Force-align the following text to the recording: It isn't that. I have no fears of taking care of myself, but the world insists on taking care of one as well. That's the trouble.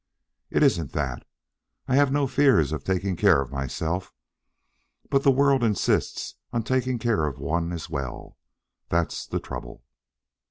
It 0.49 0.63
isn't 0.63 0.93
that. 0.93 1.27
I 1.87 1.95
have 1.95 2.11
no 2.11 2.25
fears 2.25 2.71
of 2.71 2.83
taking 2.83 3.15
care 3.15 3.39
of 3.39 3.51
myself, 3.51 4.11
but 5.11 5.21
the 5.21 5.29
world 5.29 5.63
insists 5.63 6.37
on 6.51 6.63
taking 6.63 6.97
care 6.97 7.27
of 7.27 7.37
one 7.37 7.71
as 7.71 7.87
well. 7.87 8.35
That's 8.89 9.27
the 9.27 9.39
trouble. 9.39 9.83